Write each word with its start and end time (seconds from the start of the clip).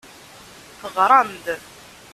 Teɣram-d. 0.79 1.45